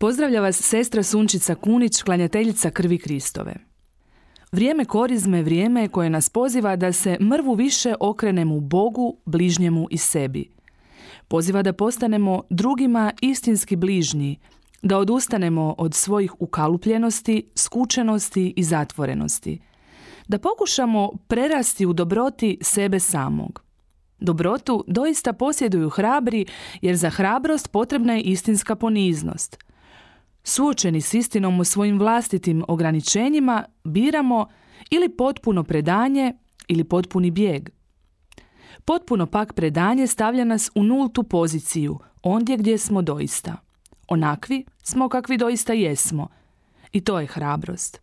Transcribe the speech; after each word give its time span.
Pozdravlja 0.00 0.40
vas 0.40 0.62
sestra 0.62 1.02
Sunčica 1.02 1.54
Kunić, 1.54 2.02
klanjateljica 2.02 2.70
krvi 2.70 2.98
Kristove. 2.98 3.54
Vrijeme 4.52 4.84
korizme 4.84 5.42
vrijeme 5.42 5.88
koje 5.88 6.10
nas 6.10 6.28
poziva 6.28 6.76
da 6.76 6.92
se 6.92 7.16
mrvu 7.20 7.54
više 7.54 7.94
okrenemo 8.00 8.60
Bogu, 8.60 9.16
bližnjemu 9.24 9.86
i 9.90 9.98
sebi. 9.98 10.50
Poziva 11.28 11.62
da 11.62 11.72
postanemo 11.72 12.42
drugima 12.50 13.12
istinski 13.20 13.76
bližnji, 13.76 14.38
da 14.82 14.98
odustanemo 14.98 15.74
od 15.78 15.94
svojih 15.94 16.40
ukalupljenosti, 16.40 17.50
skučenosti 17.54 18.54
i 18.56 18.62
zatvorenosti. 18.62 19.60
Da 20.28 20.38
pokušamo 20.38 21.10
prerasti 21.26 21.86
u 21.86 21.92
dobroti 21.92 22.58
sebe 22.62 23.00
samog. 23.00 23.62
Dobrotu 24.20 24.84
doista 24.86 25.32
posjeduju 25.32 25.88
hrabri, 25.88 26.46
jer 26.82 26.96
za 26.96 27.10
hrabrost 27.10 27.72
potrebna 27.72 28.14
je 28.14 28.22
istinska 28.22 28.76
poniznost– 28.76 29.58
Suočeni 30.44 31.00
s 31.00 31.14
istinom 31.14 31.60
o 31.60 31.64
svojim 31.64 31.98
vlastitim 31.98 32.64
ograničenjima, 32.68 33.64
biramo 33.84 34.46
ili 34.90 35.08
potpuno 35.08 35.64
predanje 35.64 36.34
ili 36.68 36.84
potpuni 36.84 37.30
bijeg. 37.30 37.68
Potpuno 38.84 39.26
pak 39.26 39.52
predanje 39.52 40.06
stavlja 40.06 40.44
nas 40.44 40.70
u 40.74 40.82
nultu 40.82 41.22
poziciju, 41.22 41.98
ondje 42.22 42.56
gdje 42.56 42.78
smo 42.78 43.02
doista. 43.02 43.56
Onakvi 44.08 44.64
smo 44.82 45.08
kakvi 45.08 45.36
doista 45.36 45.72
jesmo. 45.72 46.28
I 46.92 47.00
to 47.00 47.20
je 47.20 47.26
hrabrost. 47.26 48.00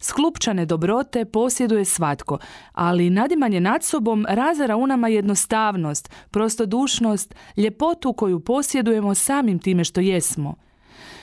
Sklupčane 0.00 0.66
dobrote 0.66 1.24
posjeduje 1.24 1.84
svatko, 1.84 2.38
ali 2.72 3.10
nadimanje 3.10 3.60
nad 3.60 3.84
sobom 3.84 4.26
razara 4.28 4.76
u 4.76 4.86
nama 4.86 5.08
jednostavnost, 5.08 6.10
prostodušnost, 6.30 7.34
ljepotu 7.56 8.12
koju 8.12 8.40
posjedujemo 8.40 9.14
samim 9.14 9.58
time 9.58 9.84
što 9.84 10.00
jesmo– 10.00 10.54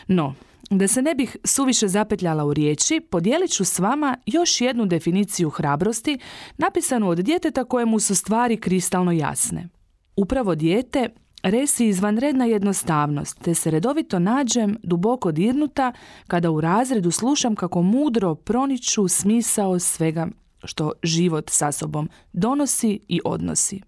no, 0.08 0.36
da 0.70 0.88
se 0.88 1.02
ne 1.02 1.16
bih 1.16 1.38
suviše 1.44 1.88
zapetljala 1.88 2.46
u 2.46 2.54
riječi, 2.54 3.00
podijelit 3.10 3.52
ću 3.52 3.66
s 3.66 3.80
vama 3.80 4.18
još 4.26 4.62
jednu 4.62 4.86
definiciju 4.86 5.50
hrabrosti 5.50 6.20
napisanu 6.58 7.10
od 7.10 7.18
djeteta 7.18 7.64
kojemu 7.64 8.00
su 8.00 8.16
stvari 8.16 8.58
kristalno 8.58 9.12
jasne. 9.12 9.68
Upravo 10.16 10.56
dijete 10.56 11.10
resi 11.44 11.86
izvanredna 11.86 12.46
jednostavnost, 12.46 13.40
te 13.42 13.54
se 13.54 13.72
redovito 13.72 14.20
nađem 14.20 14.78
duboko 14.84 15.32
dirnuta 15.32 15.92
kada 16.28 16.52
u 16.52 16.62
razredu 16.62 17.12
slušam 17.12 17.56
kako 17.56 17.82
mudro 17.82 18.36
proniču 18.36 19.08
smisao 19.08 19.80
svega 19.80 20.28
što 20.64 20.92
život 21.04 21.50
sa 21.50 21.72
sobom 21.72 22.10
donosi 22.34 23.00
i 23.08 23.22
odnosi. 23.26 23.82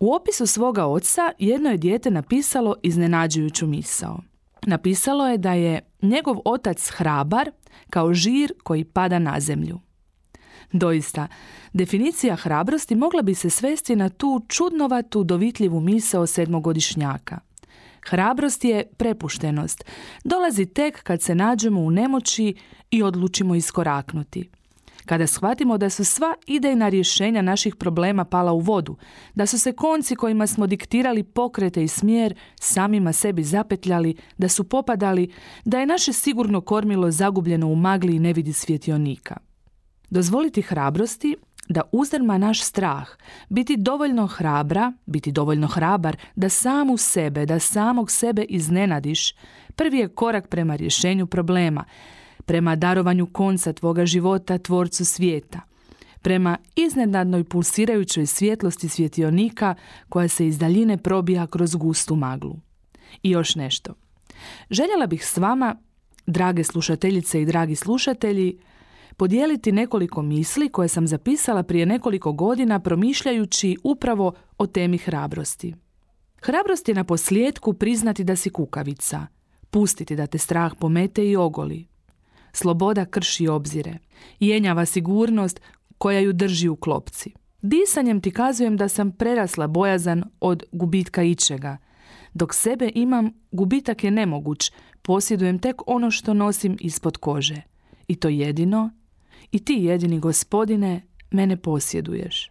U 0.00 0.14
opisu 0.14 0.46
svoga 0.46 0.86
oca 0.86 1.32
jedno 1.38 1.70
je 1.70 1.76
dijete 1.76 2.10
napisalo 2.10 2.74
iznenađujuću 2.82 3.66
misao– 3.66 4.20
napisalo 4.66 5.28
je 5.28 5.38
da 5.38 5.52
je 5.52 5.80
njegov 6.02 6.36
otac 6.44 6.90
hrabar 6.90 7.50
kao 7.90 8.14
žir 8.14 8.52
koji 8.62 8.84
pada 8.84 9.18
na 9.18 9.40
zemlju. 9.40 9.80
Doista, 10.72 11.28
definicija 11.72 12.36
hrabrosti 12.36 12.94
mogla 12.94 13.22
bi 13.22 13.34
se 13.34 13.50
svesti 13.50 13.96
na 13.96 14.08
tu 14.08 14.40
čudnovatu 14.48 15.24
dovitljivu 15.24 15.80
misao 15.80 16.26
sedmogodišnjaka. 16.26 17.38
Hrabrost 18.06 18.64
je 18.64 18.86
prepuštenost. 18.96 19.84
Dolazi 20.24 20.66
tek 20.66 21.02
kad 21.02 21.22
se 21.22 21.34
nađemo 21.34 21.80
u 21.80 21.90
nemoći 21.90 22.54
i 22.90 23.02
odlučimo 23.02 23.54
iskoraknuti 23.54 24.50
kada 25.06 25.26
shvatimo 25.26 25.78
da 25.78 25.90
su 25.90 26.04
sva 26.04 26.34
idejna 26.46 26.88
rješenja 26.88 27.42
naših 27.42 27.76
problema 27.76 28.24
pala 28.24 28.52
u 28.52 28.60
vodu, 28.60 28.96
da 29.34 29.46
su 29.46 29.58
se 29.58 29.72
konci 29.72 30.16
kojima 30.16 30.46
smo 30.46 30.66
diktirali 30.66 31.22
pokrete 31.22 31.84
i 31.84 31.88
smjer 31.88 32.34
samima 32.60 33.12
sebi 33.12 33.44
zapetljali, 33.44 34.16
da 34.38 34.48
su 34.48 34.64
popadali, 34.64 35.32
da 35.64 35.80
je 35.80 35.86
naše 35.86 36.12
sigurno 36.12 36.60
kormilo 36.60 37.10
zagubljeno 37.10 37.66
u 37.66 37.76
magli 37.76 38.16
i 38.16 38.18
ne 38.18 38.34
svjetionika. 38.52 39.36
Dozvoliti 40.10 40.62
hrabrosti 40.62 41.36
da 41.68 41.82
uzdrma 41.92 42.38
naš 42.38 42.62
strah, 42.62 43.08
biti 43.48 43.76
dovoljno 43.76 44.26
hrabra, 44.26 44.92
biti 45.06 45.32
dovoljno 45.32 45.66
hrabar 45.66 46.16
da 46.36 46.48
samu 46.48 46.96
sebe, 46.96 47.46
da 47.46 47.58
samog 47.58 48.10
sebe 48.10 48.42
iznenadiš, 48.42 49.34
prvi 49.76 49.98
je 49.98 50.08
korak 50.08 50.48
prema 50.48 50.76
rješenju 50.76 51.26
problema, 51.26 51.84
prema 52.46 52.76
darovanju 52.76 53.26
konca 53.26 53.72
tvoga 53.72 54.06
života 54.06 54.58
tvorcu 54.58 55.04
svijeta, 55.04 55.60
prema 56.22 56.58
iznenadnoj 56.76 57.44
pulsirajućoj 57.44 58.26
svjetlosti 58.26 58.88
svjetionika 58.88 59.74
koja 60.08 60.28
se 60.28 60.46
iz 60.46 60.58
daljine 60.58 60.98
probija 60.98 61.46
kroz 61.46 61.74
gustu 61.74 62.16
maglu. 62.16 62.56
I 63.22 63.30
još 63.30 63.54
nešto. 63.54 63.94
Željela 64.70 65.06
bih 65.06 65.26
s 65.26 65.36
vama, 65.36 65.76
drage 66.26 66.64
slušateljice 66.64 67.42
i 67.42 67.46
dragi 67.46 67.76
slušatelji, 67.76 68.58
podijeliti 69.16 69.72
nekoliko 69.72 70.22
misli 70.22 70.68
koje 70.68 70.88
sam 70.88 71.06
zapisala 71.06 71.62
prije 71.62 71.86
nekoliko 71.86 72.32
godina 72.32 72.80
promišljajući 72.80 73.76
upravo 73.84 74.34
o 74.58 74.66
temi 74.66 74.98
hrabrosti. 74.98 75.74
Hrabrost 76.42 76.88
je 76.88 76.94
na 76.94 77.04
posljedku 77.04 77.72
priznati 77.72 78.24
da 78.24 78.36
si 78.36 78.50
kukavica, 78.50 79.26
pustiti 79.70 80.16
da 80.16 80.26
te 80.26 80.38
strah 80.38 80.72
pomete 80.80 81.28
i 81.28 81.36
ogoli, 81.36 81.86
Sloboda 82.54 83.04
krši 83.04 83.48
obzire. 83.48 83.98
Jenjava 84.40 84.86
sigurnost 84.86 85.60
koja 85.98 86.18
ju 86.18 86.32
drži 86.32 86.68
u 86.68 86.76
klopci. 86.76 87.32
Disanjem 87.62 88.20
ti 88.20 88.30
kazujem 88.30 88.76
da 88.76 88.88
sam 88.88 89.12
prerasla 89.12 89.66
bojazan 89.66 90.24
od 90.40 90.62
gubitka 90.72 91.22
ičega. 91.22 91.76
Dok 92.34 92.54
sebe 92.54 92.90
imam, 92.94 93.32
gubitak 93.50 94.04
je 94.04 94.10
nemoguć. 94.10 94.72
Posjedujem 95.02 95.58
tek 95.58 95.82
ono 95.86 96.10
što 96.10 96.34
nosim 96.34 96.76
ispod 96.80 97.16
kože. 97.16 97.62
I 98.08 98.16
to 98.16 98.28
jedino, 98.28 98.90
i 99.52 99.58
ti 99.58 99.74
jedini 99.74 100.18
gospodine, 100.18 101.02
mene 101.30 101.56
posjeduješ. 101.56 102.50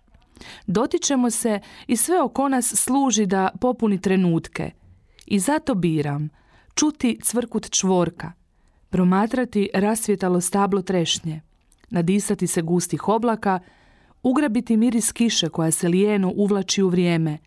Dotičemo 0.67 1.29
se 1.29 1.59
i 1.87 1.97
sve 1.97 2.21
oko 2.21 2.49
nas 2.49 2.73
služi 2.75 3.25
da 3.25 3.49
popuni 3.61 4.01
trenutke. 4.01 4.71
I 5.25 5.39
zato 5.39 5.75
biram 5.75 6.29
čuti 6.75 7.19
cvrkut 7.23 7.69
čvorka, 7.69 8.31
promatrati 8.93 9.69
rasvjetalo 9.73 10.41
stablo 10.41 10.81
trešnje, 10.81 11.41
nadisati 11.89 12.47
se 12.47 12.61
gustih 12.61 13.07
oblaka, 13.07 13.59
ugrabiti 14.23 14.77
miris 14.77 15.11
kiše 15.11 15.49
koja 15.49 15.71
se 15.71 15.87
lijeno 15.87 16.31
uvlači 16.35 16.83
u 16.83 16.89
vrijeme, 16.89 17.37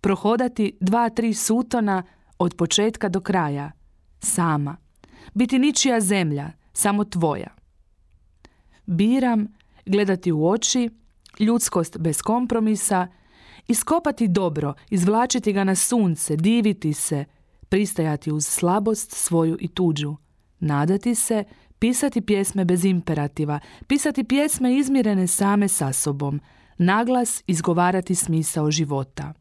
prohodati 0.00 0.76
dva, 0.80 1.08
tri 1.08 1.34
sutona 1.34 2.02
od 2.38 2.54
početka 2.54 3.08
do 3.08 3.20
kraja, 3.20 3.72
sama, 4.18 4.76
biti 5.34 5.58
ničija 5.58 6.00
zemlja, 6.00 6.50
samo 6.72 7.04
tvoja. 7.04 7.54
Biram 8.86 9.46
gledati 9.86 10.32
u 10.32 10.48
oči, 10.48 10.90
ljudskost 11.38 11.98
bez 11.98 12.22
kompromisa, 12.22 13.08
iskopati 13.68 14.28
dobro, 14.28 14.74
izvlačiti 14.90 15.52
ga 15.52 15.64
na 15.64 15.74
sunce, 15.74 16.36
diviti 16.36 16.92
se, 16.92 17.24
pristajati 17.68 18.32
uz 18.32 18.46
slabost 18.46 19.12
svoju 19.12 19.56
i 19.60 19.68
tuđu, 19.68 20.16
nadati 20.60 21.14
se, 21.14 21.44
pisati 21.78 22.20
pjesme 22.20 22.64
bez 22.64 22.84
imperativa, 22.84 23.60
pisati 23.86 24.24
pjesme 24.24 24.76
izmirene 24.76 25.26
same 25.26 25.68
sa 25.68 25.92
sobom, 25.92 26.40
naglas 26.78 27.42
izgovarati 27.46 28.14
smisao 28.14 28.70
života. 28.70 29.32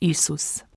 Isus. 0.00 0.71